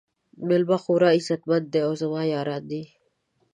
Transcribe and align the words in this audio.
میلمانه 0.47 0.81
خورا 0.83 1.07
عزت 1.17 1.41
مند 1.49 1.67
دي 1.73 1.79
او 1.87 1.91
زما 2.01 2.21
یاران 2.33 2.63
دي. 2.71 2.83